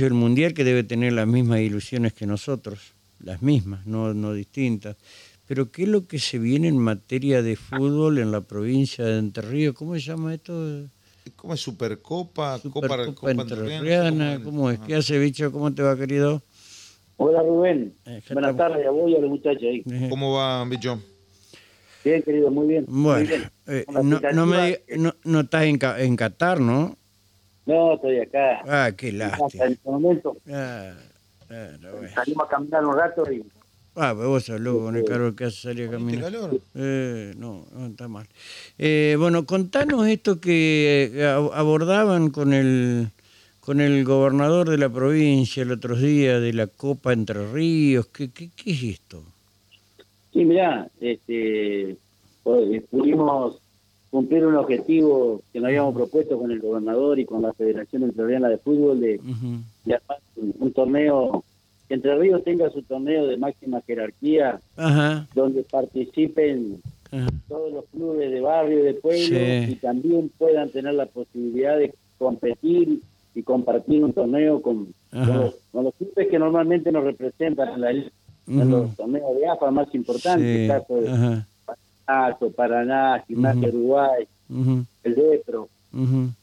[0.00, 4.32] hecho del Mundial que debe tener las mismas ilusiones que nosotros, las mismas, no, no
[4.32, 4.96] distintas.
[5.46, 9.18] Pero ¿qué es lo que se viene en materia de fútbol en la provincia de
[9.18, 9.74] Entre Ríos?
[9.74, 10.88] ¿Cómo se llama esto?
[11.36, 12.56] ¿Cómo es Supercopa?
[12.58, 14.78] Supercopa Copa, Entrerriana, ¿Cómo es?
[14.78, 15.52] ¿Qué hace, bicho?
[15.52, 16.40] ¿Cómo te va, querido?
[17.18, 17.92] Hola, Rubén.
[18.06, 19.82] Eh, Buenas tardes a vos y a los muchachos ahí.
[19.90, 20.06] Eh.
[20.08, 20.98] ¿Cómo va, bicho?
[22.02, 22.86] Bien, querido, muy bien.
[22.88, 23.28] Bueno,
[23.66, 26.96] eh, no, no, me, no, no, estás en, en, Qatar, ¿no?
[27.66, 28.62] No, estoy acá.
[28.66, 29.66] Ah, qué lástima.
[29.66, 30.36] En este momento.
[30.50, 30.92] Ah,
[31.48, 32.08] bueno.
[32.14, 33.44] Salimos a caminar un rato y...
[33.96, 36.22] Ah, pues vos sos loco con el calor que hace salir a caminar.
[36.22, 36.60] calor?
[36.74, 38.26] Eh, no, no está mal.
[38.78, 43.08] Eh, bueno, contanos esto que eh, abordaban con el
[43.60, 48.06] con el gobernador de la provincia el otro día de la Copa Entre Ríos.
[48.06, 49.22] ¿Qué, qué, qué es esto?
[50.32, 51.96] Sí, mirá, este,
[52.42, 53.60] pues, pudimos
[54.10, 58.48] cumplir un objetivo que nos habíamos propuesto con el gobernador y con la Federación Entrerriana
[58.48, 59.20] de Fútbol de,
[60.36, 61.44] un, torneo,
[61.88, 64.60] que Entre Ríos tenga su torneo de máxima jerarquía,
[65.34, 66.80] donde participen
[67.48, 69.38] todos los clubes de barrio y de pueblo
[69.72, 73.00] y también puedan tener la posibilidad de competir
[73.34, 75.54] y compartir un torneo con, los,
[75.94, 80.68] clubes que normalmente nos representan en la en los torneos de AFA más importantes, el
[80.68, 81.44] caso de
[82.04, 84.26] Paso, Paraná, Gimnasia Uruguay,
[85.04, 85.68] el DEPRO.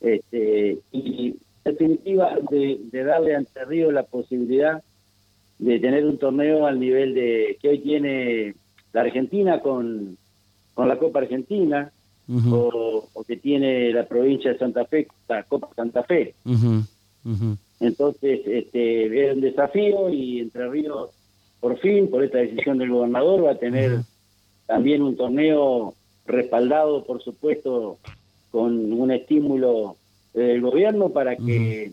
[0.00, 4.82] este, y en definitiva, de, darle a Entre Ríos la posibilidad
[5.58, 8.54] de tener un torneo al nivel de que hoy tiene
[8.92, 10.16] la Argentina con,
[10.74, 11.90] con la Copa Argentina,
[12.28, 16.34] o, o, que tiene la provincia de Santa Fe, la Copa Santa Fe.
[17.78, 21.10] Entonces, este, es un desafío y Entre Ríos
[21.60, 24.00] por fin, por esta decisión del gobernador, va a tener
[24.66, 25.94] también un torneo
[26.26, 27.98] respaldado, por supuesto,
[28.50, 29.96] con un estímulo
[30.34, 31.92] del gobierno para que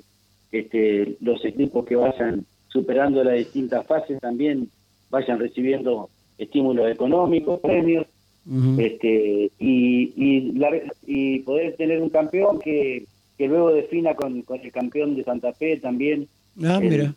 [0.52, 4.70] este, los equipos que vayan superando las distintas fases también
[5.10, 8.08] vayan recibiendo estímulos económicos, premios,
[8.78, 10.52] este, y,
[11.06, 13.06] y, poder tener un campeón que,
[13.38, 16.28] que luego defina con, con el campeón de Santa Fe también
[16.66, 17.16] ah, mira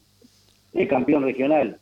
[0.76, 1.78] el campeón regional.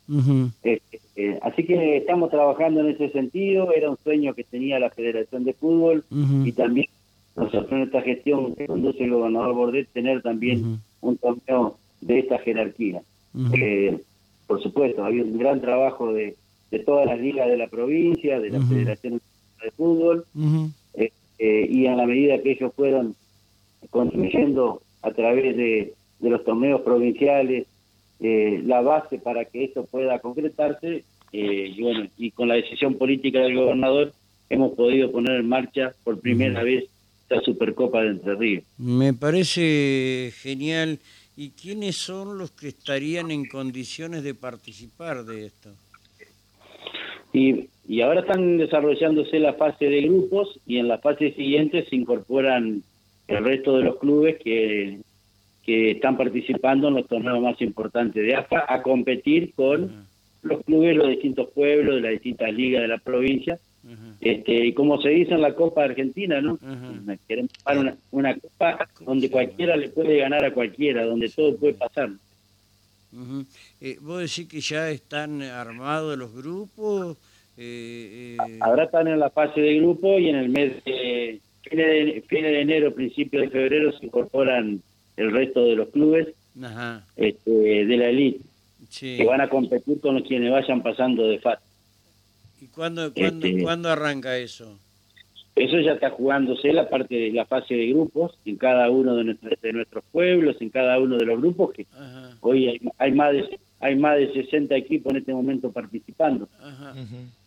[0.63, 0.79] Eh,
[1.15, 5.43] eh, así que estamos trabajando en ese sentido, era un sueño que tenía la Federación
[5.43, 6.87] de Fútbol y también
[7.35, 12.39] nosotros en esta gestión que conduce el gobernador Bordet tener también un torneo de esta
[12.39, 13.01] jerarquía.
[13.53, 13.99] Eh,
[14.47, 16.35] por supuesto, había un gran trabajo de,
[16.71, 19.21] de todas las ligas de la provincia, de la Federación
[19.63, 20.25] de Fútbol,
[21.37, 23.15] y a la medida que ellos fueron
[23.89, 27.67] construyendo a través de, de los torneos provinciales
[28.19, 31.03] eh, la base para que esto pueda concretarse
[31.33, 34.13] eh, y bueno y con la decisión política del gobernador
[34.49, 36.85] hemos podido poner en marcha por primera vez
[37.29, 38.63] la Supercopa de Entre Ríos.
[38.77, 40.99] Me parece genial.
[41.37, 45.69] ¿Y quiénes son los que estarían en condiciones de participar de esto?
[47.33, 51.95] Y, y ahora están desarrollándose la fase de grupos y en la fase siguiente se
[51.97, 52.83] incorporan
[53.27, 54.99] el resto de los clubes que
[55.65, 60.05] que están participando en los torneos más importantes de AFA a competir con
[60.43, 63.57] los clubes de los distintos pueblos, de las distintas ligas de la provincia.
[64.21, 66.59] este, y como se dice en la Copa Argentina, ¿no?
[67.27, 72.11] Queremos una, una Copa donde cualquiera le puede ganar a cualquiera, donde todo puede pasar.
[73.81, 77.17] eh, ¿Vos decís que ya están armados los grupos?
[77.57, 78.57] Eh, eh...
[78.61, 82.51] Ahora están en la fase de grupo y en el mes de fines de, fines
[82.51, 84.81] de enero, principio de febrero se incorporan
[85.17, 86.27] el resto de los clubes
[87.15, 88.41] Este, de la elite
[88.99, 91.63] que van a competir con los quienes vayan pasando de fase.
[92.61, 94.79] ¿Y cuándo, este, cuándo, arranca eso?
[95.55, 99.23] Eso ya está jugándose la parte de la fase de grupos en cada uno de,
[99.73, 101.85] nuestros pueblos, en cada uno de los grupos que
[102.41, 106.47] hoy hay, hay, más de hay más de 60 equipos en este momento participando.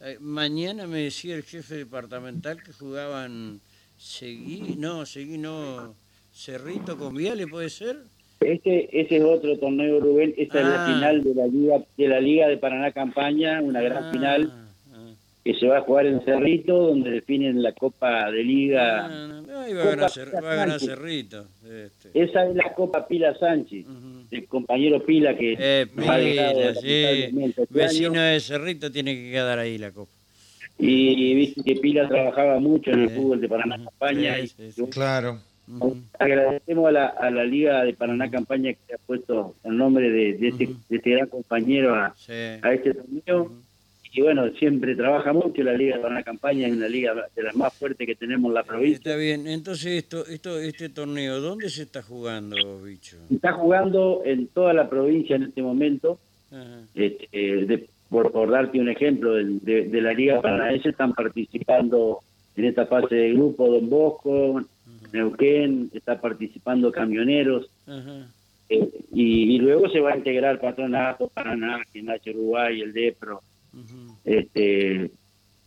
[0.01, 3.61] Eh, mañana me decía el jefe departamental que jugaban
[3.99, 5.95] Seguí, no, Seguí no
[6.39, 7.97] Cerrito con Viale, ¿puede ser?
[8.39, 10.35] Este, ese es otro torneo, Rubén.
[10.37, 10.87] Esta es la ah.
[10.87, 14.53] final de la Liga de la Liga de Paraná Campaña, una gran ah, final
[14.95, 15.11] ah.
[15.43, 19.07] que se va a jugar en Cerrito, donde definen la Copa de Liga.
[19.63, 21.47] ahí va, a ganar, Cerrito.
[21.65, 22.11] Este.
[22.15, 23.85] Esa es la Copa Pila Sánchez,
[24.31, 27.65] el compañero Pila que eh, Pila, sí.
[27.69, 30.13] Vecino de Cerrito tiene que quedar ahí la Copa.
[30.79, 34.37] Y viste que Pila trabajaba mucho en el fútbol de Paraná Campaña.
[34.89, 35.48] claro
[36.19, 40.35] Agradecemos a la, a la Liga de Paraná Campaña que ha puesto el nombre de,
[40.35, 42.15] de, este, este, gran compañero a,
[42.63, 43.53] a este torneo.
[43.53, 43.69] Y
[44.19, 47.55] y bueno, siempre trabaja mucho la Liga para la campaña, es una liga de las
[47.55, 48.97] más fuertes que tenemos en la provincia.
[48.97, 53.19] Está bien, entonces esto, esto, este torneo, ¿dónde se está jugando, bicho?
[53.31, 56.19] Está jugando en toda la provincia en este momento.
[56.95, 62.21] Este, de, por, por, darte un ejemplo, de, de, la Liga Paranaense están participando
[62.57, 64.63] en esta fase de grupo Don Bosco,
[65.13, 67.69] Neuquén, está participando Camioneros.
[68.69, 73.43] Eh, y, y, luego se va a integrar Patronato, Paraná, Gimnasia Uruguay, el DEPRO
[74.25, 75.11] este,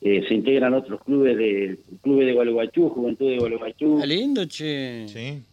[0.01, 3.99] eh, se integran otros clubes de clubes de Gualeguaychú, Juventud de Gualeguaychú.
[3.99, 5.07] Qué lindo, che.
[5.07, 5.43] Sí.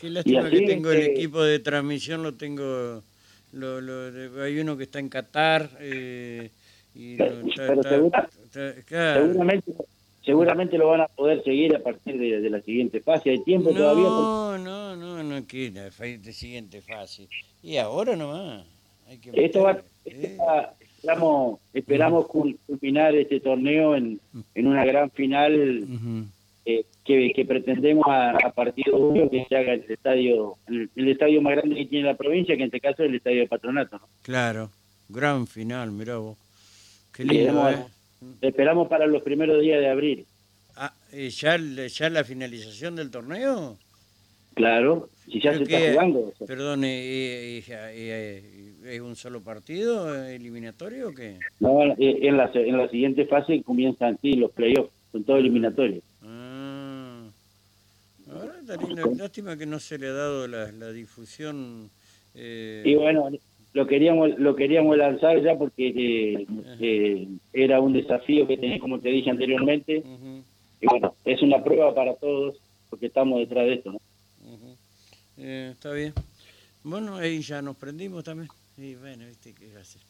[0.00, 3.02] Qué lástima que tengo el equipo de transmisión, lo tengo,
[3.52, 5.70] lo, lo, hay uno que está en Qatar.
[5.80, 6.50] Eh,
[6.94, 7.16] y
[7.56, 9.72] seguramente,
[10.28, 13.30] seguramente lo van a poder seguir a partir de, la siguiente fase.
[13.30, 14.04] ¿Hay tiempo todavía?
[14.04, 17.28] No, no, no, no, que la siguiente fase.
[17.62, 18.66] Y ahora nomás.
[19.08, 24.20] Hay que Esto va, esperamos, esperamos culminar este torneo en,
[24.54, 25.88] en una gran final
[26.66, 31.40] eh, que, que, pretendemos a, partir de junio que se haga el estadio, el, estadio
[31.40, 33.98] más grande que tiene la provincia, que en este caso es el estadio de Patronato.
[34.20, 34.70] Claro,
[35.08, 36.36] gran final, mirá vos.
[37.14, 37.88] Qué lindo,
[38.40, 40.26] Esperamos para los primeros días de abril.
[40.76, 43.78] Ah, ¿ya, ¿Ya la finalización del torneo?
[44.54, 46.32] Claro, si ya se está jugando.
[46.46, 47.70] Perdón, ¿es
[49.00, 51.38] un solo partido eliminatorio o qué?
[51.60, 56.02] No, en la, en la siguiente fase comienzan sí, los playoffs, son todos eliminatorios.
[56.22, 57.28] Ah.
[58.32, 58.54] Ahora,
[59.16, 61.90] lástima que no se le ha dado la, la difusión.
[62.34, 62.82] Eh...
[62.84, 63.30] Y bueno,
[63.72, 66.46] lo queríamos lo queríamos lanzar ya porque eh,
[66.80, 70.02] eh, era un desafío que tenía, como te dije anteriormente.
[70.80, 72.56] Y bueno, es una prueba para todos
[72.88, 74.00] porque estamos detrás de esto, ¿no?
[75.36, 76.12] Eh, está bien.
[76.82, 78.48] Bueno, ahí ya nos prendimos también.
[78.76, 80.04] Y bueno, viste qué gracias.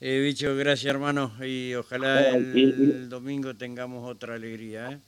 [0.00, 1.32] Bicho, gracias hermano.
[1.44, 5.00] Y ojalá el, domingo tengamos otra alegría.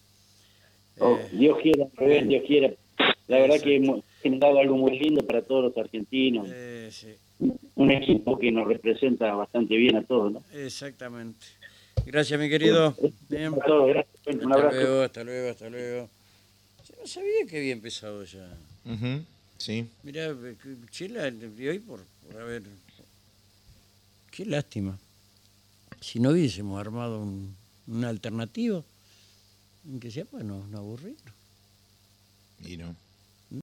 [0.99, 1.87] Oh, Dios quiera,
[2.23, 2.73] Dios quiera.
[3.27, 6.49] La verdad que hemos generado algo muy lindo para todos los argentinos.
[7.81, 10.31] Un equipo que nos representa bastante bien a todos.
[10.31, 10.43] ¿no?
[10.53, 11.47] Exactamente.
[12.05, 12.95] Gracias, mi querido.
[13.31, 13.55] Bien.
[13.55, 14.03] Un abrazo.
[14.27, 16.11] Hasta luego, hasta luego, hasta luego.
[17.01, 18.55] no sabía que había empezado ya.
[19.57, 19.89] Sí.
[20.03, 20.37] Mira,
[20.91, 22.65] Chela de hoy por, por haber...
[24.31, 24.99] Qué lástima.
[26.03, 27.57] Si no hubiésemos armado un,
[27.87, 28.83] una alternativa,
[29.89, 31.17] en que sea, pues no, no aburrir.
[32.63, 32.95] Y no.